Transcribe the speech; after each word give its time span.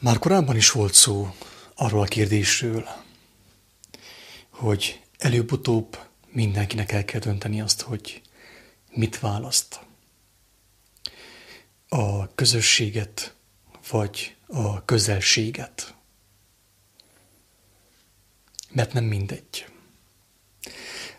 Már 0.00 0.18
korábban 0.18 0.56
is 0.56 0.70
volt 0.70 0.94
szó 0.94 1.34
arról 1.74 2.02
a 2.02 2.04
kérdésről, 2.04 2.88
hogy 4.50 5.02
előbb-utóbb 5.18 5.98
mindenkinek 6.26 6.92
el 6.92 7.04
kell 7.04 7.20
dönteni 7.20 7.60
azt, 7.60 7.80
hogy 7.80 8.22
mit 8.92 9.18
választ. 9.18 9.80
A 11.88 12.34
közösséget 12.34 13.34
vagy 13.90 14.36
a 14.46 14.84
közelséget. 14.84 15.94
Mert 18.70 18.92
nem 18.92 19.04
mindegy. 19.04 19.66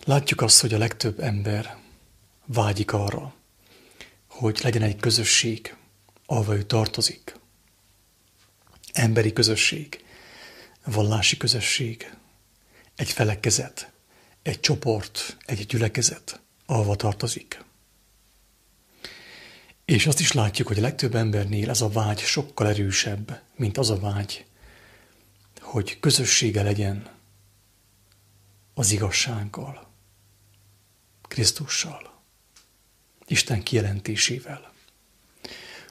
Látjuk 0.03 0.41
azt, 0.41 0.61
hogy 0.61 0.73
a 0.73 0.77
legtöbb 0.77 1.19
ember 1.19 1.77
vágyik 2.45 2.93
arra, 2.93 3.33
hogy 4.27 4.59
legyen 4.63 4.81
egy 4.81 4.99
közösség, 4.99 5.75
ahova 6.25 6.55
ő 6.55 6.63
tartozik. 6.63 7.39
Emberi 8.93 9.33
közösség, 9.33 10.03
vallási 10.85 11.37
közösség, 11.37 12.15
egy 12.95 13.11
felekezet, 13.11 13.91
egy 14.41 14.59
csoport, 14.59 15.37
egy 15.45 15.65
gyülekezet, 15.65 16.41
ahova 16.65 16.95
tartozik. 16.95 17.63
És 19.85 20.07
azt 20.07 20.19
is 20.19 20.31
látjuk, 20.31 20.67
hogy 20.67 20.77
a 20.77 20.81
legtöbb 20.81 21.15
embernél 21.15 21.69
ez 21.69 21.81
a 21.81 21.89
vágy 21.89 22.19
sokkal 22.19 22.67
erősebb, 22.67 23.41
mint 23.55 23.77
az 23.77 23.89
a 23.89 23.99
vágy, 23.99 24.45
hogy 25.59 25.99
közössége 25.99 26.63
legyen 26.63 27.09
az 28.73 28.91
igazsággal, 28.91 29.87
Krisztussal, 31.21 32.21
Isten 33.27 33.63
kijelentésével, 33.63 34.73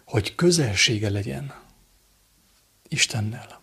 hogy 0.04 0.34
közelsége 0.34 1.10
legyen 1.10 1.54
Istennel. 2.88 3.60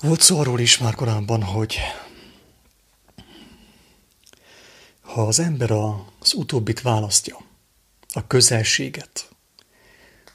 Volt 0.00 0.20
szó 0.20 0.38
arról 0.38 0.60
is 0.60 0.78
már 0.78 0.94
korábban, 0.94 1.42
hogy 1.42 1.78
ha 5.00 5.26
az 5.26 5.38
ember 5.38 5.70
az 5.70 6.34
utóbbit 6.34 6.80
választja, 6.80 7.44
a 8.12 8.26
közelséget, 8.26 9.28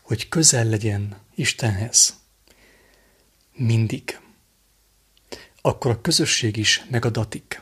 hogy 0.01 0.29
közel 0.29 0.65
legyen 0.65 1.17
Istenhez, 1.35 2.19
mindig, 3.53 4.19
akkor 5.61 5.91
a 5.91 6.01
közösség 6.01 6.57
is 6.57 6.85
megadatik. 6.89 7.61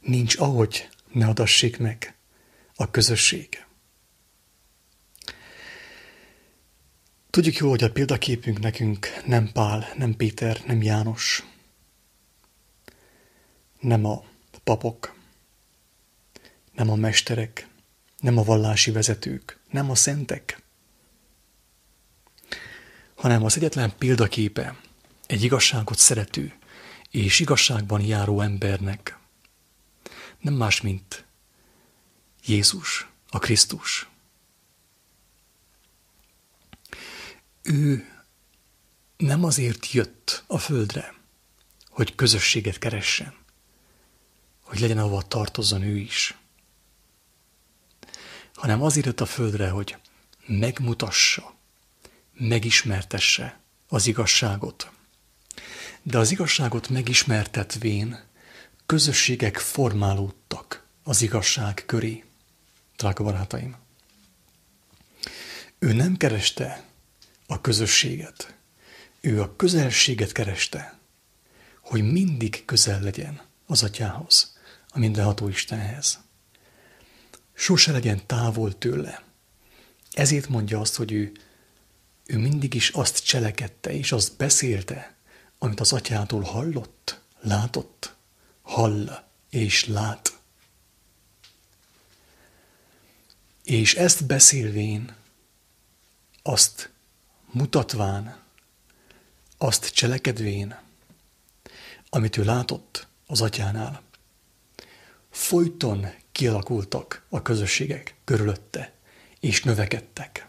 Nincs 0.00 0.36
ahogy 0.38 0.88
ne 1.12 1.26
adassék 1.26 1.78
meg 1.78 2.16
a 2.74 2.90
közösség. 2.90 3.66
Tudjuk 7.32 7.56
jól, 7.56 7.70
hogy 7.70 7.82
a 7.82 7.92
példaképünk 7.92 8.58
nekünk 8.60 9.06
nem 9.26 9.52
Pál, 9.52 9.92
nem 9.96 10.16
Péter, 10.16 10.62
nem 10.66 10.82
János, 10.82 11.44
nem 13.80 14.04
a 14.04 14.24
papok, 14.64 15.14
nem 16.72 16.90
a 16.90 16.94
mesterek, 16.94 17.68
nem 18.18 18.38
a 18.38 18.42
vallási 18.42 18.90
vezetők, 18.90 19.58
nem 19.70 19.90
a 19.90 19.94
szentek, 19.94 20.62
hanem 23.14 23.44
az 23.44 23.56
egyetlen 23.56 23.96
példaképe 23.98 24.76
egy 25.26 25.42
igazságot 25.42 25.98
szerető 25.98 26.54
és 27.10 27.40
igazságban 27.40 28.00
járó 28.00 28.40
embernek. 28.40 29.18
Nem 30.38 30.54
más, 30.54 30.80
mint 30.80 31.24
Jézus, 32.46 33.08
a 33.28 33.38
Krisztus. 33.38 34.11
Ő 37.62 38.06
nem 39.16 39.44
azért 39.44 39.92
jött 39.92 40.44
a 40.46 40.58
földre, 40.58 41.14
hogy 41.88 42.14
közösséget 42.14 42.78
keressen, 42.78 43.34
hogy 44.60 44.78
legyen 44.78 44.98
ahova 44.98 45.22
tartozzon 45.22 45.82
ő 45.82 45.96
is, 45.96 46.36
hanem 48.54 48.82
azért 48.82 49.06
jött 49.06 49.20
a 49.20 49.26
földre, 49.26 49.68
hogy 49.68 49.96
megmutassa, 50.46 51.54
megismertesse 52.32 53.60
az 53.88 54.06
igazságot. 54.06 54.90
De 56.02 56.18
az 56.18 56.30
igazságot 56.30 56.88
megismertetvén 56.88 58.24
közösségek 58.86 59.58
formálódtak 59.58 60.86
az 61.02 61.22
igazság 61.22 61.82
köré. 61.86 62.24
Drága 62.96 63.24
barátaim! 63.24 63.76
Ő 65.78 65.92
nem 65.92 66.16
kereste 66.16 66.91
a 67.52 67.60
közösséget. 67.60 68.56
Ő 69.20 69.40
a 69.40 69.56
közelséget 69.56 70.32
kereste, 70.32 70.98
hogy 71.80 72.12
mindig 72.12 72.64
közel 72.64 73.00
legyen 73.00 73.40
az 73.66 73.82
atyához, 73.82 74.56
a 74.88 74.98
mindenható 74.98 75.48
Istenhez. 75.48 76.20
Sose 77.54 77.92
legyen 77.92 78.26
távol 78.26 78.78
tőle. 78.78 79.22
Ezért 80.12 80.48
mondja 80.48 80.80
azt, 80.80 80.96
hogy 80.96 81.12
ő, 81.12 81.32
ő 82.26 82.38
mindig 82.38 82.74
is 82.74 82.88
azt 82.88 83.24
cselekedte 83.24 83.92
és 83.92 84.12
azt 84.12 84.36
beszélte, 84.36 85.16
amit 85.58 85.80
az 85.80 85.92
atyától 85.92 86.42
hallott, 86.42 87.20
látott, 87.40 88.14
hall 88.62 89.24
és 89.50 89.86
lát. 89.86 90.38
És 93.64 93.94
ezt 93.94 94.26
beszélvén, 94.26 95.14
azt 96.42 96.92
mutatván, 97.52 98.40
azt 99.58 99.92
cselekedvén, 99.94 100.78
amit 102.08 102.36
ő 102.36 102.44
látott 102.44 103.06
az 103.26 103.40
atyánál, 103.40 104.02
folyton 105.30 106.06
kialakultak 106.32 107.24
a 107.28 107.42
közösségek 107.42 108.14
körülötte, 108.24 108.92
és 109.40 109.62
növekedtek. 109.62 110.48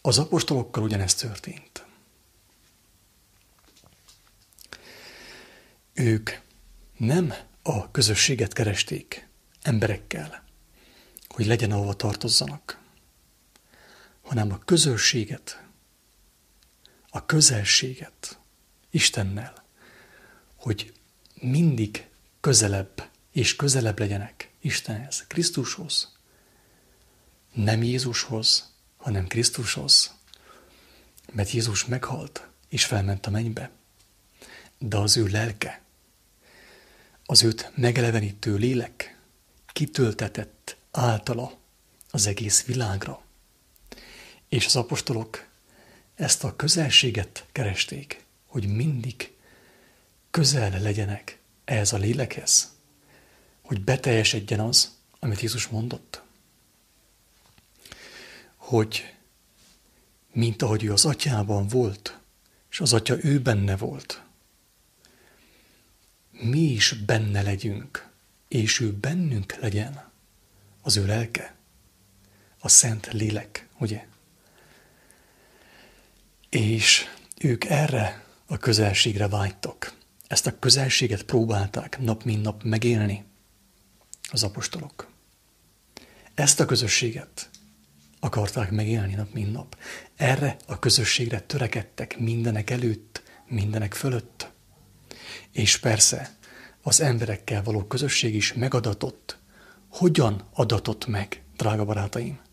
Az 0.00 0.18
apostolokkal 0.18 0.82
ugyanezt 0.82 1.20
történt. 1.20 1.86
Ők 5.92 6.30
nem 6.96 7.34
a 7.62 7.90
közösséget 7.90 8.52
keresték 8.52 9.28
emberekkel, 9.62 10.44
hogy 11.28 11.46
legyen 11.46 11.70
ahova 11.70 11.94
tartozzanak, 11.94 12.85
hanem 14.26 14.52
a 14.52 14.58
közösséget, 14.58 15.62
a 17.08 17.26
közelséget 17.26 18.38
Istennel, 18.90 19.64
hogy 20.56 20.92
mindig 21.34 22.08
közelebb 22.40 23.10
és 23.32 23.56
közelebb 23.56 23.98
legyenek 23.98 24.50
Istenhez, 24.60 25.24
Krisztushoz. 25.26 26.14
Nem 27.52 27.82
Jézushoz, 27.82 28.74
hanem 28.96 29.26
Krisztushoz. 29.26 30.14
Mert 31.32 31.50
Jézus 31.50 31.84
meghalt 31.84 32.48
és 32.68 32.84
felment 32.84 33.26
a 33.26 33.30
mennybe. 33.30 33.70
De 34.78 34.96
az 34.96 35.16
ő 35.16 35.26
lelke, 35.26 35.82
az 37.24 37.42
őt 37.42 37.72
megelevenítő 37.74 38.54
lélek 38.54 39.18
kitöltetett 39.66 40.76
általa 40.90 41.58
az 42.10 42.26
egész 42.26 42.64
világra. 42.64 43.25
És 44.48 44.66
az 44.66 44.76
apostolok 44.76 45.46
ezt 46.14 46.44
a 46.44 46.56
közelséget 46.56 47.46
keresték, 47.52 48.24
hogy 48.46 48.66
mindig 48.66 49.32
közel 50.30 50.80
legyenek 50.80 51.38
ehhez 51.64 51.92
a 51.92 51.96
lélekhez, 51.96 52.74
hogy 53.62 53.80
beteljesedjen 53.80 54.60
az, 54.60 54.96
amit 55.18 55.40
Jézus 55.40 55.66
mondott. 55.66 56.22
Hogy 58.56 59.14
mint 60.32 60.62
ahogy 60.62 60.84
ő 60.84 60.92
az 60.92 61.04
atyában 61.04 61.66
volt, 61.66 62.18
és 62.70 62.80
az 62.80 62.92
atya 62.92 63.24
ő 63.24 63.40
benne 63.40 63.76
volt, 63.76 64.22
mi 66.30 66.60
is 66.60 66.92
benne 66.92 67.42
legyünk, 67.42 68.08
és 68.48 68.80
ő 68.80 68.92
bennünk 68.92 69.56
legyen, 69.56 70.10
az 70.82 70.96
ő 70.96 71.06
lelke, 71.06 71.54
a 72.58 72.68
szent 72.68 73.12
lélek, 73.12 73.68
ugye? 73.78 74.06
És 76.48 77.04
ők 77.40 77.64
erre 77.64 78.24
a 78.46 78.56
közelségre 78.56 79.28
vágytak. 79.28 79.94
Ezt 80.26 80.46
a 80.46 80.58
közelséget 80.58 81.22
próbálták 81.22 81.98
nap 81.98 82.24
mint 82.24 82.42
nap 82.42 82.62
megélni 82.62 83.24
az 84.30 84.42
apostolok. 84.42 85.10
Ezt 86.34 86.60
a 86.60 86.64
közösséget 86.64 87.50
akarták 88.20 88.70
megélni 88.70 89.14
nap 89.14 89.32
mint 89.32 89.52
nap. 89.52 89.78
Erre 90.16 90.56
a 90.66 90.78
közösségre 90.78 91.40
törekedtek 91.40 92.18
mindenek 92.18 92.70
előtt, 92.70 93.22
mindenek 93.46 93.94
fölött. 93.94 94.50
És 95.52 95.78
persze 95.78 96.36
az 96.82 97.00
emberekkel 97.00 97.62
való 97.62 97.84
közösség 97.84 98.34
is 98.34 98.52
megadatott. 98.52 99.38
Hogyan 99.88 100.48
adatott 100.52 101.06
meg, 101.06 101.42
drága 101.56 101.84
barátaim? 101.84 102.44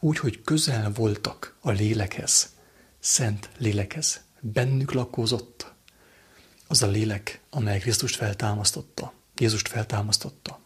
úgy, 0.00 0.18
hogy 0.18 0.42
közel 0.42 0.92
voltak 0.92 1.56
a 1.60 1.70
lélekhez, 1.70 2.48
szent 3.06 3.48
lélekhez, 3.58 4.20
bennük 4.40 4.92
lakózott 4.92 5.72
az 6.66 6.82
a 6.82 6.86
lélek, 6.86 7.40
amely 7.50 7.78
Krisztust 7.78 8.16
feltámasztotta, 8.16 9.12
Jézust 9.36 9.68
feltámasztotta. 9.68 10.60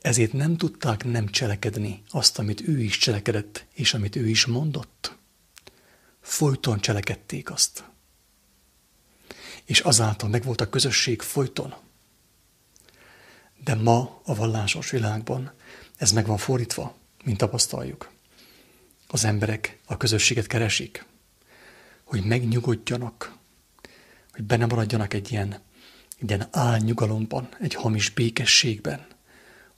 Ezért 0.00 0.32
nem 0.32 0.56
tudták 0.56 1.04
nem 1.04 1.28
cselekedni 1.28 2.02
azt, 2.10 2.38
amit 2.38 2.68
ő 2.68 2.80
is 2.80 2.98
cselekedett, 2.98 3.66
és 3.72 3.94
amit 3.94 4.16
ő 4.16 4.28
is 4.28 4.46
mondott. 4.46 5.16
Folyton 6.20 6.80
cselekedték 6.80 7.50
azt. 7.50 7.84
És 9.64 9.80
azáltal 9.80 10.28
megvolt 10.28 10.60
a 10.60 10.68
közösség 10.68 11.22
folyton. 11.22 11.74
De 13.64 13.74
ma 13.74 14.20
a 14.24 14.34
vallásos 14.34 14.90
világban 14.90 15.52
ez 15.96 16.12
meg 16.12 16.26
van 16.26 16.38
fordítva, 16.38 16.96
mint 17.24 17.38
tapasztaljuk. 17.38 18.16
Az 19.10 19.24
emberek 19.24 19.78
a 19.86 19.96
közösséget 19.96 20.46
keresik, 20.46 21.06
hogy 22.04 22.24
megnyugodjanak, 22.24 23.36
hogy 24.32 24.44
benne 24.44 24.66
maradjanak 24.66 25.14
egy 25.14 25.32
ilyen, 25.32 25.52
egy 26.18 26.28
ilyen 26.28 26.48
álnyugalomban, 26.50 27.48
egy 27.60 27.74
hamis 27.74 28.10
békességben, 28.10 29.06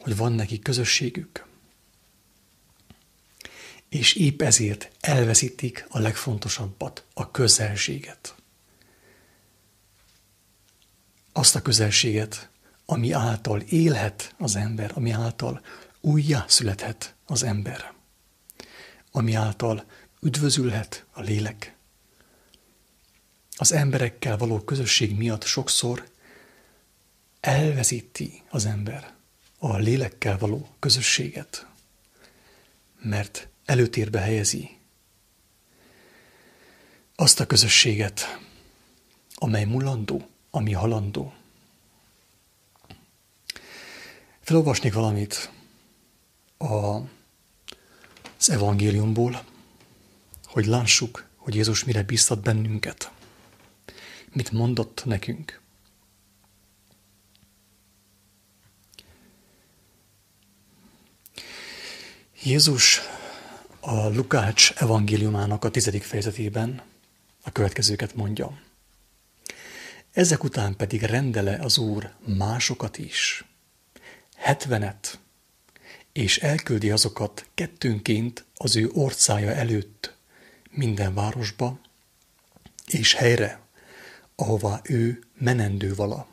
hogy 0.01 0.17
van 0.17 0.33
neki 0.33 0.59
közösségük. 0.59 1.47
És 3.89 4.15
épp 4.15 4.43
ezért 4.43 4.91
elveszítik 5.01 5.87
a 5.89 5.99
legfontosabbat, 5.99 7.05
a 7.15 7.31
közelséget. 7.31 8.35
Azt 11.33 11.55
a 11.55 11.63
közelséget, 11.63 12.51
ami 12.85 13.13
által 13.13 13.61
élhet 13.61 14.35
az 14.39 14.57
ember, 14.57 14.93
ami 14.95 15.11
által 15.11 15.61
újjá 16.01 16.45
születhet 16.49 17.15
az 17.27 17.43
ember, 17.43 17.93
ami 19.11 19.35
által 19.35 19.85
üdvözülhet 20.21 21.07
a 21.11 21.21
lélek. 21.21 21.77
Az 23.57 23.73
emberekkel 23.73 24.37
való 24.37 24.61
közösség 24.61 25.17
miatt 25.17 25.45
sokszor 25.45 26.09
elveszíti 27.41 28.43
az 28.51 28.65
ember 28.65 29.15
a 29.59 29.77
lélekkel 29.77 30.39
való 30.39 30.69
közösséget, 30.79 31.67
mert 33.03 33.49
előtérbe 33.65 34.21
helyezi 34.21 34.79
azt 37.17 37.41
a 37.41 37.47
közösséget, 37.47 38.39
amely 39.35 39.65
mulandó, 39.65 40.29
ami 40.51 40.73
halandó. 40.73 41.35
Felolvasnék 44.41 44.93
valamit 44.93 45.51
a, 46.59 46.99
az 48.41 48.51
evangéliumból, 48.51 49.45
hogy 50.45 50.67
lássuk, 50.67 51.29
hogy 51.37 51.55
Jézus 51.55 51.85
mire 51.85 52.03
bíztat 52.03 52.41
bennünket. 52.41 53.11
Mit 54.33 54.51
mondott 54.51 55.05
nekünk. 55.05 55.61
Jézus 62.43 63.01
a 63.81 64.09
Lukács 64.09 64.73
evangéliumának 64.73 65.65
a 65.65 65.71
tizedik 65.71 66.03
fejezetében 66.03 66.83
a 67.43 67.53
következőket 67.53 68.15
mondja. 68.15 68.61
Ezek 70.13 70.45
után 70.45 70.77
pedig 70.77 71.03
rendele 71.03 71.59
az 71.61 71.79
Úr 71.79 72.13
másokat 72.25 72.99
is, 72.99 73.45
hetvenet, 74.37 75.19
és 76.13 76.39
elküldi 76.39 76.91
azokat 76.91 77.47
kettőnként 77.55 78.45
az 78.55 78.77
ő 78.77 78.91
orcája 78.93 79.51
előtt 79.51 80.15
minden 80.71 81.15
városba 81.15 81.81
és 82.87 83.15
helyre, 83.15 83.61
ahová 84.35 84.81
ő 84.85 85.23
menendő 85.39 85.95
vala. 85.95 86.29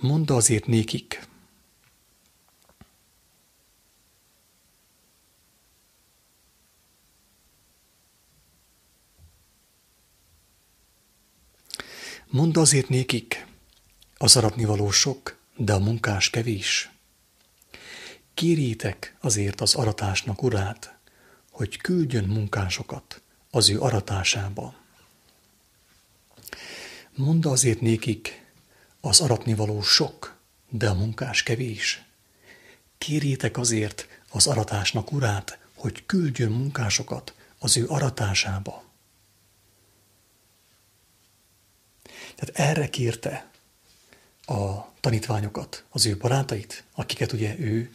Mondd 0.00 0.32
azért 0.32 0.66
nékik, 0.66 1.26
Mondd 12.30 12.58
azért 12.58 12.88
nékik, 12.88 13.46
az 14.16 14.36
aratnivaló 14.36 14.90
sok, 14.90 15.37
de 15.58 15.72
a 15.72 15.78
munkás 15.78 16.30
kevés. 16.30 16.90
Kérjétek 18.34 19.16
azért 19.20 19.60
az 19.60 19.74
aratásnak 19.74 20.42
urát, 20.42 20.98
hogy 21.50 21.76
küldjön 21.76 22.24
munkásokat 22.24 23.22
az 23.50 23.68
ő 23.68 23.80
aratásába. 23.80 24.74
Mondd 27.14 27.46
azért 27.46 27.80
nékik, 27.80 28.46
az 29.00 29.20
aratnivaló 29.20 29.82
sok, 29.82 30.36
de 30.68 30.88
a 30.88 30.94
munkás 30.94 31.42
kevés. 31.42 32.02
Kérjétek 32.98 33.56
azért 33.58 34.08
az 34.30 34.46
aratásnak 34.46 35.12
urát, 35.12 35.58
hogy 35.74 36.06
küldjön 36.06 36.52
munkásokat 36.52 37.34
az 37.58 37.76
ő 37.76 37.86
aratásába. 37.86 38.84
Tehát 42.34 42.70
erre 42.70 42.88
kérte 42.88 43.50
a 44.48 44.92
tanítványokat, 45.00 45.84
az 45.90 46.06
ő 46.06 46.16
barátait, 46.16 46.84
akiket 46.94 47.32
ugye 47.32 47.58
ő 47.58 47.94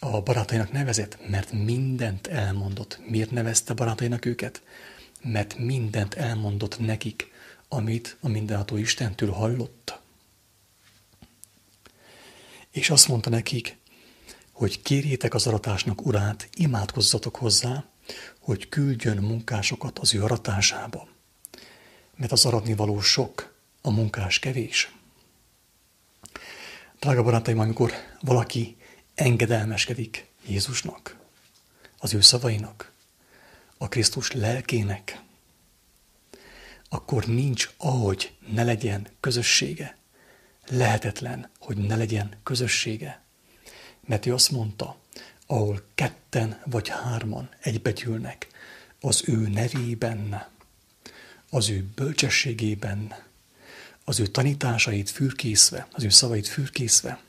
a 0.00 0.20
barátainak 0.20 0.72
nevezett, 0.72 1.28
mert 1.28 1.52
mindent 1.52 2.26
elmondott. 2.26 3.00
Miért 3.08 3.30
nevezte 3.30 3.74
barátainak 3.74 4.24
őket? 4.24 4.62
Mert 5.22 5.58
mindent 5.58 6.14
elmondott 6.14 6.78
nekik, 6.78 7.32
amit 7.68 8.16
a 8.20 8.28
mindenható 8.28 8.76
Istentől 8.76 9.30
hallott. 9.30 9.98
És 12.70 12.90
azt 12.90 13.08
mondta 13.08 13.30
nekik, 13.30 13.76
hogy 14.52 14.82
kérjétek 14.82 15.34
az 15.34 15.46
aratásnak 15.46 16.06
urát, 16.06 16.48
imádkozzatok 16.54 17.36
hozzá, 17.36 17.84
hogy 18.38 18.68
küldjön 18.68 19.16
munkásokat 19.16 19.98
az 19.98 20.14
ő 20.14 20.22
aratásába 20.22 21.08
mert 22.18 22.32
az 22.32 22.44
aratni 22.44 22.74
való 22.74 23.00
sok, 23.00 23.54
a 23.82 23.90
munkás 23.90 24.38
kevés. 24.38 24.92
Drága 27.00 27.22
barátaim, 27.22 27.58
amikor 27.58 27.92
valaki 28.20 28.76
engedelmeskedik 29.14 30.26
Jézusnak, 30.46 31.16
az 31.98 32.14
ő 32.14 32.20
szavainak, 32.20 32.92
a 33.76 33.88
Krisztus 33.88 34.32
lelkének, 34.32 35.20
akkor 36.88 37.26
nincs 37.26 37.70
ahogy 37.76 38.36
ne 38.52 38.64
legyen 38.64 39.08
közössége. 39.20 39.96
Lehetetlen, 40.68 41.50
hogy 41.58 41.76
ne 41.76 41.96
legyen 41.96 42.36
közössége. 42.42 43.22
Mert 44.06 44.26
ő 44.26 44.34
azt 44.34 44.50
mondta, 44.50 44.96
ahol 45.46 45.82
ketten 45.94 46.62
vagy 46.64 46.88
hárman 46.88 47.48
egybegyűlnek, 47.60 48.46
az 49.00 49.22
ő 49.26 49.48
nevében 49.48 50.48
az 51.50 51.68
ő 51.68 51.84
bölcsességében, 51.94 53.27
az 54.08 54.20
ő 54.20 54.26
tanításait 54.26 55.10
fürkészve, 55.10 55.88
az 55.92 56.04
ő 56.04 56.08
szavait 56.08 56.48
fürkészve, 56.48 57.20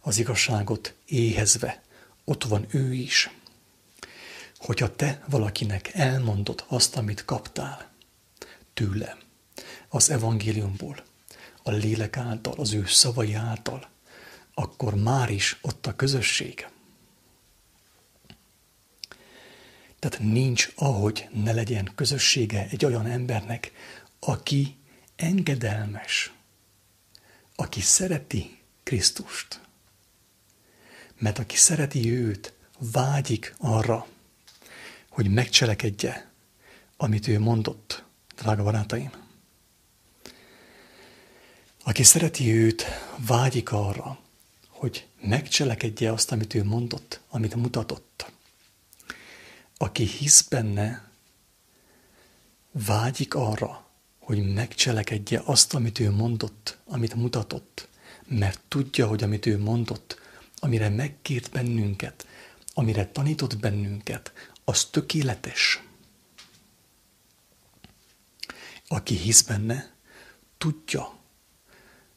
az 0.00 0.18
igazságot 0.18 0.94
éhezve, 1.06 1.82
ott 2.24 2.44
van 2.44 2.66
ő 2.70 2.94
is. 2.94 3.30
Hogyha 4.56 4.96
te 4.96 5.22
valakinek 5.28 5.90
elmondod 5.94 6.64
azt, 6.68 6.96
amit 6.96 7.24
kaptál 7.24 7.90
tőle, 8.74 9.16
az 9.88 10.10
evangéliumból, 10.10 11.04
a 11.62 11.70
lélek 11.70 12.16
által, 12.16 12.54
az 12.56 12.72
ő 12.72 12.86
szavai 12.86 13.34
által, 13.34 13.88
akkor 14.54 14.94
már 14.94 15.30
is 15.30 15.58
ott 15.62 15.86
a 15.86 15.96
közösség. 15.96 16.66
Tehát 19.98 20.18
nincs, 20.18 20.72
ahogy 20.76 21.28
ne 21.32 21.52
legyen 21.52 21.90
közössége 21.94 22.66
egy 22.70 22.84
olyan 22.84 23.06
embernek, 23.06 23.72
aki 24.20 24.75
engedelmes, 25.16 26.32
aki 27.54 27.80
szereti 27.80 28.58
Krisztust. 28.82 29.60
Mert 31.18 31.38
aki 31.38 31.56
szereti 31.56 32.10
őt, 32.10 32.52
vágyik 32.78 33.54
arra, 33.58 34.06
hogy 35.10 35.30
megcselekedje, 35.30 36.30
amit 36.96 37.28
ő 37.28 37.38
mondott, 37.38 38.04
drága 38.36 38.62
barátaim. 38.62 39.10
Aki 41.82 42.02
szereti 42.02 42.52
őt, 42.52 42.84
vágyik 43.26 43.72
arra, 43.72 44.18
hogy 44.68 45.06
megcselekedje 45.20 46.12
azt, 46.12 46.32
amit 46.32 46.54
ő 46.54 46.64
mondott, 46.64 47.20
amit 47.28 47.54
mutatott 47.54 48.34
aki 49.76 50.04
hisz 50.04 50.42
benne, 50.42 51.10
vágyik 52.72 53.34
arra, 53.34 53.85
hogy 54.26 54.54
megcselekedje 54.54 55.42
azt, 55.44 55.74
amit 55.74 55.98
ő 55.98 56.10
mondott, 56.10 56.78
amit 56.84 57.14
mutatott, 57.14 57.88
mert 58.28 58.60
tudja, 58.68 59.06
hogy 59.06 59.22
amit 59.22 59.46
ő 59.46 59.58
mondott, 59.58 60.20
amire 60.58 60.88
megkért 60.88 61.50
bennünket, 61.50 62.26
amire 62.74 63.06
tanított 63.06 63.58
bennünket, 63.58 64.32
az 64.64 64.84
tökéletes. 64.84 65.82
Aki 68.88 69.14
hisz 69.14 69.42
benne, 69.42 69.94
tudja, 70.58 71.18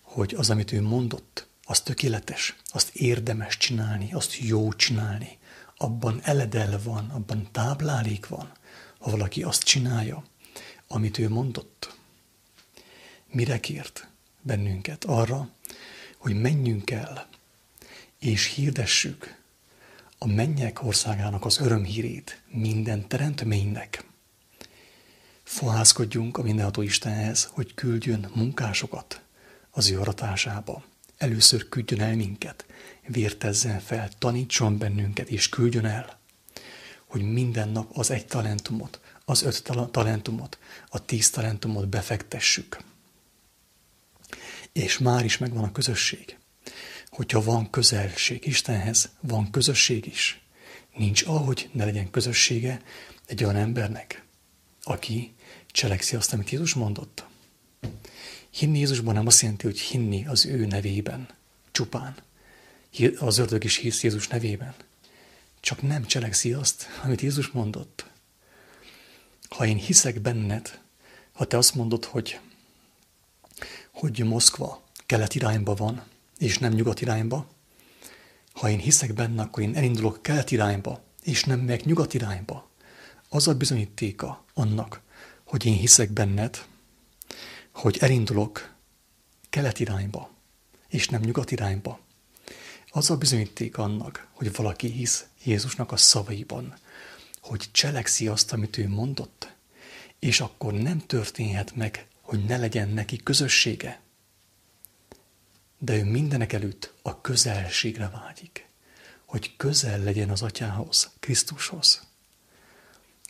hogy 0.02 0.34
az, 0.38 0.50
amit 0.50 0.72
ő 0.72 0.82
mondott, 0.82 1.48
az 1.64 1.82
tökéletes, 1.82 2.56
azt 2.66 2.96
érdemes 2.96 3.58
csinálni, 3.58 4.14
azt 4.14 4.38
jó 4.38 4.74
csinálni. 4.74 5.38
Abban 5.78 6.20
eledel 6.24 6.80
van, 6.84 7.10
abban 7.10 7.52
táplálék 7.52 8.28
van, 8.28 8.52
ha 9.00 9.12
valaki 9.12 9.44
azt 9.44 9.64
csinálja, 9.64 10.24
amit 10.88 11.18
ő 11.18 11.30
mondott. 11.30 11.98
Mire 13.32 13.60
kért 13.60 14.08
bennünket? 14.42 15.04
Arra, 15.04 15.50
hogy 16.18 16.42
menjünk 16.42 16.92
el, 16.92 17.28
és 18.20 18.54
hirdessük 18.54 19.38
a 20.18 20.28
mennyek 20.28 20.84
országának 20.84 21.46
az 21.46 21.60
örömhírét 21.60 22.42
minden 22.48 23.08
teremtménynek. 23.08 24.04
Fohászkodjunk 25.44 26.38
a 26.38 26.42
mindenható 26.42 26.82
Istenhez, 26.82 27.50
hogy 27.52 27.74
küldjön 27.74 28.32
munkásokat 28.36 29.22
az 29.72 29.90
ő 29.90 30.00
aratásába. 30.00 30.84
Először 31.18 31.70
küldjön 31.70 32.02
el 32.02 32.16
minket, 32.16 32.66
vértezzen 33.08 33.80
fel, 33.80 34.10
tanítson 34.18 34.78
bennünket, 34.78 35.30
és 35.30 35.50
küldjön 35.50 35.86
el, 35.86 36.20
hogy 37.06 37.22
minden 37.22 37.70
nap 37.70 37.98
az 37.98 38.12
egy 38.12 38.26
talentumot, 38.26 39.00
az 39.26 39.42
öt 39.42 39.72
talentumot, 39.92 40.58
a 40.90 41.06
tíz 41.06 41.30
talentumot 41.30 41.88
befektessük. 41.88 42.78
És 44.74 44.98
már 44.98 45.26
is 45.26 45.38
megvan 45.38 45.64
a 45.64 45.72
közösség. 45.72 46.38
Hogyha 47.08 47.44
van 47.44 47.70
közelség 47.70 48.46
Istenhez, 48.46 49.10
van 49.22 49.52
közösség 49.52 50.06
is. 50.06 50.42
Nincs 50.96 51.24
ahogy 51.26 51.70
ne 51.74 51.86
legyen 51.86 52.12
közössége 52.12 52.82
egy 53.26 53.44
olyan 53.44 53.56
embernek, 53.56 54.24
aki 54.84 55.34
cselekszi 55.72 56.16
azt, 56.16 56.34
amit 56.34 56.50
Jézus 56.50 56.74
mondott. 56.74 57.26
Hinni 58.50 58.80
Jézusban 58.80 59.14
nem 59.14 59.28
azt 59.28 59.42
jelenti, 59.42 59.66
hogy 59.66 59.80
hinni 59.80 60.26
az 60.28 60.46
ő 60.46 60.66
nevében, 60.66 61.30
csupán. 61.72 62.16
Az 63.18 63.38
ördög 63.38 63.64
is 63.64 63.76
hisz 63.76 64.04
Jézus 64.04 64.28
nevében. 64.28 64.76
Csak 65.60 65.82
nem 65.82 66.06
cselekszi 66.06 66.54
azt, 66.54 66.88
amit 67.04 67.22
Jézus 67.22 67.48
mondott. 67.48 68.06
Ha 69.50 69.66
én 69.66 69.78
hiszek 69.78 70.22
benned, 70.22 70.80
ha 71.32 71.46
te 71.46 71.58
azt 71.58 71.76
mondod, 71.76 72.06
hogy, 72.06 72.40
hogy 74.00 74.24
Moszkva 74.24 74.84
kelet 75.06 75.36
irányba 75.36 75.76
van, 75.76 76.04
és 76.38 76.58
nem 76.58 76.74
nyugat 76.74 77.02
irányba, 77.02 77.48
ha 78.54 78.70
én 78.70 78.80
hiszek 78.80 79.14
benne, 79.14 79.42
akkor 79.42 79.64
én 79.64 79.76
elindulok 79.76 80.22
kelet 80.22 80.52
irányba, 80.52 81.04
és 81.24 81.44
nem 81.44 81.60
meg 81.60 81.86
nyugat 81.86 82.14
irányba. 82.14 82.70
Az 83.30 83.48
a 83.48 83.56
bizonyítéka 83.56 84.44
annak, 84.54 85.02
hogy 85.44 85.66
én 85.66 85.74
hiszek 85.74 86.12
benned, 86.12 86.66
hogy 87.72 87.98
elindulok 88.00 88.76
kelet 89.50 89.80
irányba, 89.80 90.30
és 90.90 91.08
nem 91.08 91.22
nyugat 91.22 91.52
irányba. 91.52 92.00
Az 92.90 93.10
a 93.10 93.18
bizonyíték 93.18 93.78
annak, 93.78 94.28
hogy 94.32 94.56
valaki 94.56 94.88
hisz 94.88 95.26
Jézusnak 95.44 95.92
a 95.92 95.98
szavaiban, 95.98 96.74
hogy 97.42 97.68
cselekszi 97.72 98.28
azt, 98.28 98.54
amit 98.54 98.78
ő 98.78 98.88
mondott, 98.88 99.54
és 100.20 100.40
akkor 100.40 100.74
nem 100.74 101.00
történhet 101.00 101.76
meg, 101.76 102.08
hogy 102.30 102.46
ne 102.46 102.58
legyen 102.58 102.90
neki 102.90 103.18
közössége. 103.18 104.02
De 105.78 105.96
ő 105.96 106.04
mindenek 106.04 106.54
előtt 106.54 106.94
a 107.02 107.22
közelségre 107.22 108.10
vágyik, 108.10 108.68
hogy 109.26 109.56
közel 109.56 110.00
legyen 110.00 110.30
az 110.30 110.42
atyához, 110.42 111.12
Krisztushoz. 111.20 112.08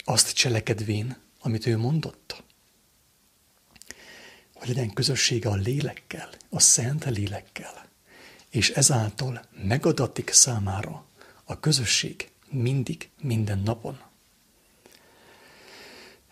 Azt 0.03 0.33
cselekedvén, 0.33 1.17
amit 1.39 1.65
ő 1.65 1.77
mondott, 1.77 2.43
hogy 4.53 4.67
legyen 4.67 4.93
közössége 4.93 5.49
a 5.49 5.55
lélekkel, 5.55 6.29
a 6.49 6.59
szent 6.59 7.05
lélekkel, 7.05 7.89
és 8.49 8.69
ezáltal 8.69 9.45
megadatik 9.63 10.31
számára 10.31 11.05
a 11.43 11.59
közösség 11.59 12.31
mindig, 12.49 13.09
minden 13.21 13.59
napon. 13.59 14.08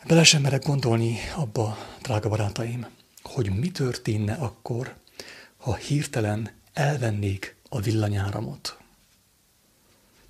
Bele 0.05 0.23
sem 0.23 0.41
merek 0.41 0.63
gondolni 0.65 1.17
abba, 1.35 1.77
drága 2.01 2.29
barátaim, 2.29 2.87
hogy 3.21 3.59
mi 3.59 3.71
történne 3.71 4.33
akkor, 4.33 4.95
ha 5.57 5.75
hirtelen 5.75 6.51
elvennék 6.73 7.55
a 7.69 7.79
villanyáramot, 7.79 8.77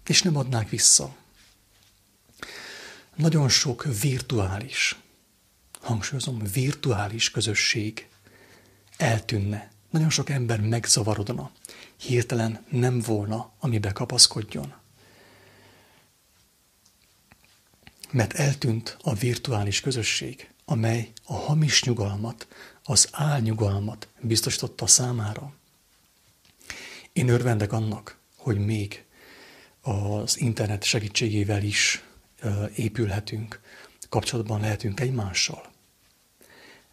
és 0.05 0.21
nem 0.21 0.37
adnák 0.37 0.69
vissza. 0.69 1.15
Nagyon 3.15 3.49
sok 3.49 3.83
virtuális, 4.01 4.95
hangsúlyozom, 5.81 6.41
virtuális 6.53 7.31
közösség 7.31 8.07
eltűnne. 8.97 9.71
Nagyon 9.89 10.09
sok 10.09 10.29
ember 10.29 10.61
megzavarodna. 10.61 11.51
Hirtelen 11.95 12.65
nem 12.69 12.99
volna, 12.99 13.51
ami 13.59 13.79
bekapaszkodjon. 13.79 14.73
Mert 18.11 18.33
eltűnt 18.33 18.97
a 19.01 19.13
virtuális 19.13 19.81
közösség, 19.81 20.49
amely 20.65 21.11
a 21.23 21.33
hamis 21.33 21.83
nyugalmat, 21.83 22.47
az 22.83 23.07
álnyugalmat 23.11 24.07
biztosította 24.21 24.87
számára. 24.87 25.53
Én 27.13 27.27
örvendek 27.29 27.71
annak, 27.71 28.17
hogy 28.35 28.57
még 28.57 29.05
az 29.81 30.39
internet 30.39 30.83
segítségével 30.83 31.63
is 31.63 32.03
épülhetünk, 32.75 33.61
kapcsolatban 34.09 34.59
lehetünk 34.59 34.99
egymással. 34.99 35.71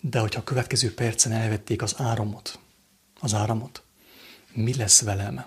De 0.01 0.19
hogyha 0.19 0.41
a 0.41 0.45
következő 0.45 0.95
percen 0.95 1.33
elvették 1.33 1.83
az 1.83 1.95
áramot, 1.99 2.59
az 3.21 3.35
áramot, 3.35 3.83
mi 4.53 4.75
lesz 4.75 5.01
velem? 5.01 5.45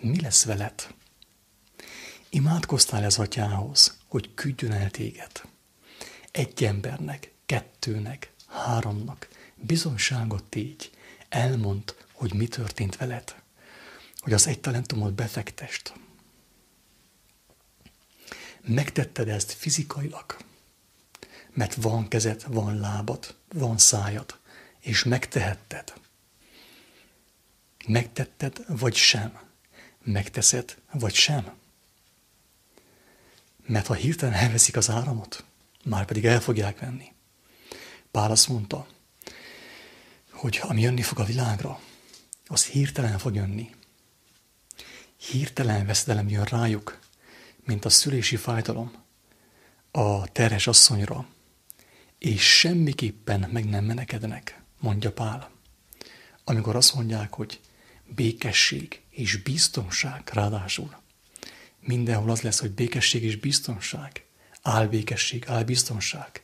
Mi 0.00 0.20
lesz 0.20 0.44
veled? 0.44 0.94
Imádkoztál 2.28 3.04
az 3.04 3.18
atyához, 3.18 3.98
hogy 4.10 4.34
küldjön 4.34 4.72
el 4.72 4.90
téged. 4.90 5.42
Egy 6.30 6.64
embernek, 6.64 7.32
kettőnek, 7.46 8.32
háromnak 8.46 9.28
bizonságot 9.54 10.44
tégy, 10.44 10.90
elmond, 11.28 11.94
hogy 12.12 12.34
mi 12.34 12.46
történt 12.46 12.96
veled, 12.96 13.34
hogy 14.18 14.32
az 14.32 14.46
egy 14.46 14.60
talentumot 14.60 15.12
befektest. 15.12 15.92
Megtetted 18.60 19.28
ezt 19.28 19.52
fizikailag, 19.52 20.36
mert 21.50 21.74
van 21.74 22.08
kezed, 22.08 22.44
van 22.46 22.78
lábad, 22.78 23.34
van 23.48 23.78
szájad, 23.78 24.38
és 24.80 25.04
megtehetted. 25.04 25.92
Megtetted, 27.86 28.64
vagy 28.66 28.94
sem. 28.94 29.40
Megteszed, 30.04 30.78
vagy 30.92 31.14
sem. 31.14 31.59
Mert 33.70 33.86
ha 33.86 33.94
hirtelen 33.94 34.34
elveszik 34.34 34.76
az 34.76 34.90
áramot, 34.90 35.44
már 35.84 36.04
pedig 36.04 36.24
el 36.24 36.40
fogják 36.40 36.78
venni. 36.78 37.12
Pál 38.10 38.30
azt 38.30 38.48
mondta, 38.48 38.86
hogy 40.30 40.60
ami 40.62 40.80
jönni 40.80 41.02
fog 41.02 41.18
a 41.18 41.24
világra, 41.24 41.80
az 42.46 42.66
hirtelen 42.66 43.18
fog 43.18 43.34
jönni. 43.34 43.74
Hirtelen 45.16 45.86
veszedelem 45.86 46.28
jön 46.28 46.44
rájuk, 46.44 46.98
mint 47.64 47.84
a 47.84 47.90
szülési 47.90 48.36
fájdalom 48.36 48.92
a 49.90 50.28
terhes 50.28 50.66
asszonyra, 50.66 51.26
és 52.18 52.58
semmiképpen 52.58 53.48
meg 53.52 53.68
nem 53.68 53.84
menekednek, 53.84 54.60
mondja 54.80 55.12
Pál. 55.12 55.50
Amikor 56.44 56.76
azt 56.76 56.94
mondják, 56.94 57.34
hogy 57.34 57.60
békesség 58.04 59.02
és 59.10 59.36
biztonság 59.36 60.30
ráadásul. 60.32 60.99
Mindenhol 61.80 62.30
az 62.30 62.40
lesz, 62.40 62.60
hogy 62.60 62.70
békesség 62.70 63.22
és 63.22 63.36
biztonság, 63.36 64.24
álbékesség, 64.62 65.44
álbiztonság, 65.46 66.42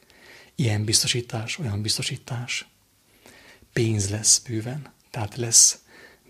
ilyen 0.55 0.85
biztosítás, 0.85 1.59
olyan 1.59 1.83
biztosítás. 1.83 2.67
Pénz 3.73 4.11
lesz 4.11 4.39
bőven, 4.39 4.93
tehát 5.11 5.37
lesz 5.37 5.79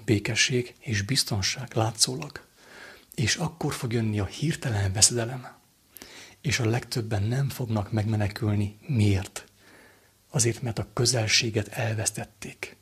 békesség 0.04 0.74
és 0.78 1.02
biztonság 1.02 1.74
látszólag. 1.74 2.44
És 3.14 3.36
akkor 3.36 3.74
fog 3.74 3.92
jönni 3.92 4.18
a 4.18 4.26
hirtelen 4.26 4.92
veszedelem. 4.92 5.54
És 6.40 6.58
a 6.58 6.68
legtöbben 6.68 7.22
nem 7.22 7.48
fognak 7.48 7.92
megmenekülni. 7.92 8.78
Miért? 8.86 9.44
Azért, 10.30 10.62
mert 10.62 10.78
a 10.78 10.88
közelséget 10.92 11.68
elvesztették. 11.68 12.76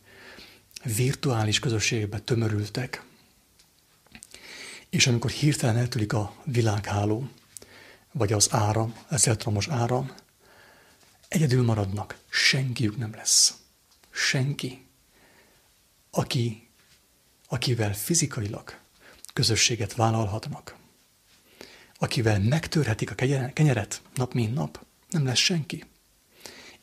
Virtuális 0.96 1.58
közösségbe 1.58 2.18
tömörültek, 2.18 3.02
és 4.94 5.06
amikor 5.06 5.30
hirtelen 5.30 5.76
eltűnik 5.76 6.12
a 6.12 6.34
világháló, 6.44 7.28
vagy 8.12 8.32
az 8.32 8.48
áram, 8.50 8.94
az 9.08 9.26
elektromos 9.26 9.68
áram, 9.68 10.14
egyedül 11.28 11.64
maradnak, 11.64 12.18
senkiük 12.28 12.96
nem 12.96 13.14
lesz. 13.14 13.54
Senki, 14.10 14.86
aki, 16.10 16.68
akivel 17.48 17.94
fizikailag 17.94 18.78
közösséget 19.32 19.94
vállalhatnak. 19.94 20.76
Akivel 21.94 22.40
megtörhetik 22.40 23.10
a 23.10 23.14
kenyeret 23.52 24.02
nap 24.14 24.32
mint 24.32 24.54
nap, 24.54 24.84
nem 25.10 25.24
lesz 25.24 25.38
senki. 25.38 25.84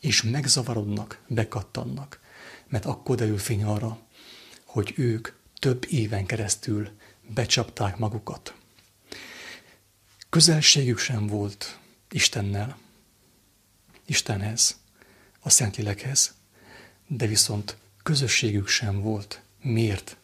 És 0.00 0.22
megzavarodnak, 0.22 1.22
bekattannak, 1.26 2.20
mert 2.68 2.84
akkor 2.84 3.16
derül 3.16 3.38
fény 3.38 3.64
arra, 3.64 3.98
hogy 4.64 4.92
ők 4.96 5.28
több 5.58 5.86
éven 5.88 6.26
keresztül 6.26 6.90
becsapták 7.28 7.96
magukat. 7.96 8.54
Közelségük 10.28 10.98
sem 10.98 11.26
volt 11.26 11.78
Istennel, 12.10 12.78
Istenhez, 14.06 14.80
a 15.40 15.50
Szentlélekhez, 15.50 16.34
de 17.06 17.26
viszont 17.26 17.76
közösségük 18.02 18.68
sem 18.68 19.00
volt. 19.00 19.42
Miért? 19.60 20.16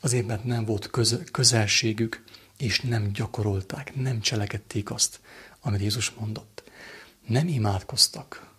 Azért, 0.00 0.26
mert 0.26 0.44
nem 0.44 0.64
volt 0.64 0.90
köz- 0.90 1.30
közelségük, 1.30 2.24
és 2.58 2.80
nem 2.80 3.12
gyakorolták, 3.12 3.94
nem 3.94 4.20
cselekedték 4.20 4.90
azt, 4.90 5.20
amit 5.60 5.80
Jézus 5.80 6.10
mondott. 6.10 6.62
Nem 7.26 7.48
imádkoztak, 7.48 8.50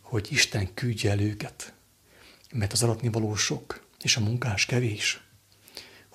hogy 0.00 0.28
Isten 0.30 0.74
küldje 0.74 1.10
el 1.10 1.20
őket, 1.20 1.72
mert 2.52 2.72
az 2.72 2.82
aratni 2.82 3.08
való 3.08 3.34
sok, 3.34 3.86
és 4.00 4.16
a 4.16 4.20
munkás 4.20 4.66
kevés, 4.66 5.27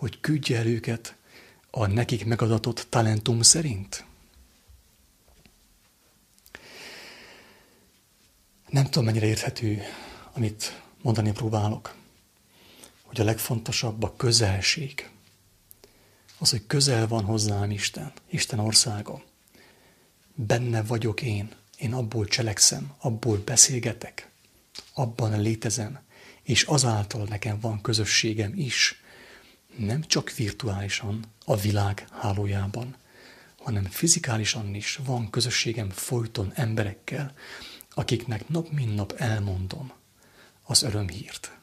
hogy 0.04 0.20
küldje 0.20 0.58
el 0.58 0.68
őket 0.68 1.16
a 1.72 1.88
nekik 1.88 2.26
megadatott 2.26 2.86
talentum 2.90 3.42
szerint. 3.42 4.06
Nem 8.70 8.84
tudom, 8.84 9.06
mennyire 9.06 9.26
érthető, 9.26 9.82
amit 10.34 10.82
mondani 11.02 11.32
próbálok, 11.32 11.96
hogy 13.02 13.22
a 13.22 13.24
legfontosabb 13.24 14.04
a 14.04 14.16
közelség. 14.16 15.10
Az, 16.38 16.50
hogy 16.50 16.66
közel 16.68 17.08
van 17.08 17.24
hozzám 17.24 17.72
Isten, 17.72 18.12
Isten 18.30 18.60
országa. 18.60 19.24
Benne 20.36 20.84
vagyok 20.84 21.22
én, 21.22 21.52
én 21.78 21.94
abból 21.94 22.26
cselekszem, 22.26 22.94
abból 22.98 23.38
beszélgetek, 23.38 24.30
abban 24.94 25.42
létezem, 25.42 26.00
és 26.42 26.64
azáltal 26.64 27.24
nekem 27.24 27.60
van 27.60 27.82
közösségem 27.82 28.54
is, 28.56 29.03
nem 29.78 30.02
csak 30.02 30.32
virtuálisan 30.36 31.24
a 31.46 31.56
világ 31.56 32.08
hálójában, 32.12 32.96
hanem 33.58 33.84
fizikálisan 33.84 34.76
is 34.76 35.00
van 35.06 35.30
közösségem 35.30 35.90
folyton 35.90 36.52
emberekkel, 36.56 37.34
akiknek 37.90 38.48
nap 38.48 38.70
mint 38.72 38.96
nap 38.96 39.12
elmondom 39.12 39.92
az 40.64 40.82
örömhírt, 40.84 41.58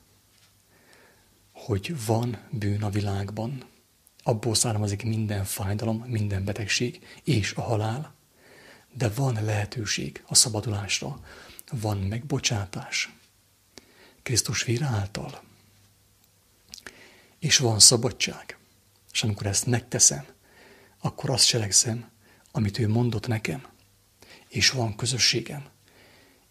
hogy 1.52 2.04
van 2.06 2.38
bűn 2.50 2.82
a 2.82 2.90
világban, 2.90 3.64
abból 4.22 4.54
származik 4.54 5.02
minden 5.02 5.44
fájdalom, 5.44 6.04
minden 6.06 6.44
betegség 6.44 7.06
és 7.24 7.52
a 7.52 7.62
halál, 7.62 8.14
de 8.92 9.08
van 9.08 9.44
lehetőség 9.44 10.22
a 10.26 10.34
szabadulásra, 10.34 11.20
van 11.70 11.98
megbocsátás, 11.98 13.14
Krisztus 14.22 14.64
vír 14.64 14.82
által. 14.82 15.42
És 17.40 17.58
van 17.58 17.78
szabadság. 17.78 18.58
És 19.12 19.22
amikor 19.22 19.46
ezt 19.46 19.66
megteszem, 19.66 20.26
akkor 21.00 21.30
azt 21.30 21.46
cselekszem, 21.46 22.10
amit 22.50 22.78
ő 22.78 22.88
mondott 22.88 23.26
nekem. 23.26 23.66
És 24.48 24.70
van 24.70 24.96
közösségem. 24.96 25.68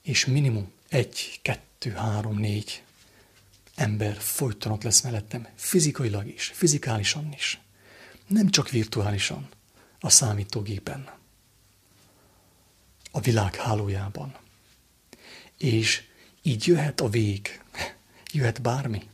És 0.02 0.26
minimum 0.26 0.72
egy, 0.90 1.40
kettő, 1.42 1.92
három, 1.92 2.38
négy 2.38 2.84
ember 3.76 4.18
folyton 4.18 4.72
ott 4.72 4.84
lesz 4.84 5.02
mellettem, 5.02 5.48
fizikailag 5.56 6.28
is, 6.28 6.52
fizikálisan 6.54 7.34
is. 7.34 7.60
Nem 8.28 8.50
csak 8.50 8.70
virtuálisan, 8.70 9.50
a 10.00 10.10
számítógépen, 10.10 11.10
a 13.12 13.20
világ 13.20 13.56
hálójában. 13.56 14.36
És 15.58 16.04
így 16.42 16.68
jöhet 16.68 17.02
a 17.02 17.10
vég, 17.10 17.62
jöhet 18.34 18.62
bármi. 18.62 19.10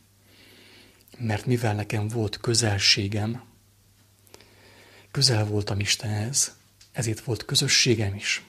Mert 1.18 1.46
mivel 1.46 1.74
nekem 1.74 2.08
volt 2.08 2.40
közelségem, 2.40 3.44
közel 5.10 5.46
voltam 5.46 5.80
Istenhez, 5.80 6.56
ezért 6.92 7.20
volt 7.20 7.44
közösségem 7.44 8.14
is. 8.14 8.44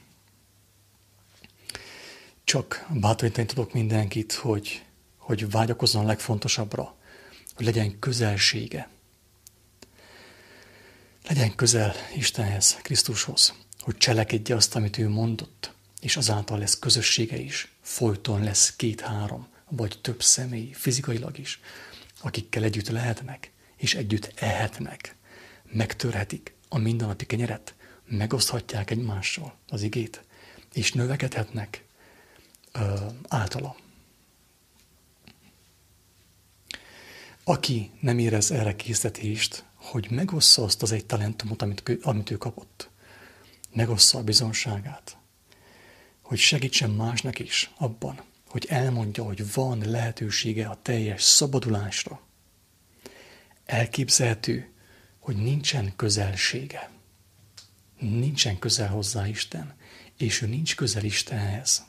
Csak 2.43 2.86
bátorítani 2.89 3.47
tudok 3.47 3.73
mindenkit, 3.73 4.34
hogy, 4.34 4.84
hogy 5.17 5.49
vágyakozzon 5.49 6.03
a 6.03 6.08
legfontosabbra, 6.08 6.95
hogy 7.56 7.65
legyen 7.65 7.99
közelsége. 7.99 8.89
Legyen 11.27 11.56
közel 11.56 11.93
Istenhez, 12.15 12.75
Krisztushoz, 12.82 13.53
hogy 13.80 13.97
cselekedje 13.97 14.56
azt, 14.56 14.75
amit 14.75 14.97
ő 14.97 15.10
mondott, 15.10 15.71
és 16.01 16.17
azáltal 16.17 16.60
lesz 16.60 16.80
közössége 16.80 17.38
is. 17.38 17.71
Folyton 17.82 18.43
lesz 18.43 18.75
két-három, 18.75 19.47
vagy 19.69 19.99
több 20.01 20.23
személy, 20.23 20.71
fizikailag 20.73 21.38
is, 21.38 21.60
akikkel 22.21 22.63
együtt 22.63 22.89
lehetnek, 22.89 23.51
és 23.75 23.95
együtt 23.95 24.34
ehetnek, 24.36 25.15
megtörhetik 25.63 26.56
a 26.69 26.77
mindennapi 26.77 27.25
kenyeret, 27.25 27.75
megoszthatják 28.06 28.91
egymással 28.91 29.58
az 29.67 29.82
igét, 29.82 30.23
és 30.73 30.93
növekedhetnek 30.93 31.86
ö, 32.71 32.95
általa. 33.27 33.75
Aki 37.43 37.91
nem 37.99 38.19
érez 38.19 38.51
erre 38.51 38.75
készítést, 38.75 39.63
hogy 39.73 40.12
megossza 40.12 40.63
azt 40.63 40.82
az 40.82 40.91
egy 40.91 41.06
talentumot, 41.06 41.62
amit, 41.62 41.97
amit 42.01 42.32
ő 42.32 42.38
kapott, 42.38 42.89
megossza 43.73 44.17
a 44.17 44.23
bizonságát, 44.23 45.17
hogy 46.21 46.38
segítsen 46.38 46.89
másnak 46.89 47.39
is 47.39 47.71
abban, 47.77 48.21
hogy 48.50 48.66
elmondja, 48.70 49.24
hogy 49.24 49.54
van 49.54 49.90
lehetősége 49.90 50.68
a 50.68 50.80
teljes 50.82 51.24
szabadulásra. 51.24 52.22
Elképzelhető, 53.66 54.72
hogy 55.20 55.36
nincsen 55.36 55.96
közelsége. 55.96 56.90
Nincsen 58.00 58.60
közel 58.60 58.90
hozzá 58.90 59.28
Isten, 59.28 59.76
és 60.18 60.42
ő 60.42 60.48
nincs 60.48 60.76
közel 60.76 61.04
Istenhez. 61.04 61.86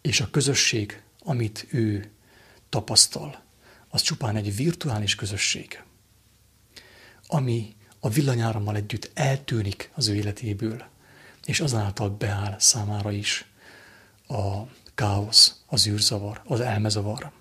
És 0.00 0.20
a 0.20 0.30
közösség, 0.30 1.02
amit 1.18 1.66
ő 1.70 2.10
tapasztal, 2.68 3.44
az 3.88 4.02
csupán 4.02 4.36
egy 4.36 4.56
virtuális 4.56 5.14
közösség, 5.14 5.82
ami 7.26 7.76
a 8.00 8.08
villanyárammal 8.08 8.76
együtt 8.76 9.10
eltűnik 9.14 9.90
az 9.94 10.08
ő 10.08 10.14
életéből, 10.14 10.84
és 11.44 11.60
azáltal 11.60 12.10
beáll 12.10 12.56
számára 12.58 13.10
is 13.10 13.44
a 14.28 14.62
káosz, 14.96 15.62
az 15.66 15.86
űrzavar, 15.86 16.42
az 16.44 16.60
elmezavar. 16.60 17.32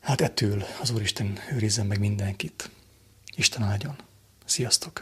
Hát 0.00 0.20
ettől 0.20 0.64
az 0.80 0.90
Úristen 0.90 1.38
őrizzen 1.52 1.86
meg 1.86 1.98
mindenkit. 1.98 2.70
Isten 3.36 3.62
áldjon. 3.62 3.96
Sziasztok! 4.44 4.92